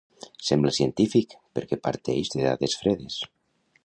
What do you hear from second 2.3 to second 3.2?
de dades fredes.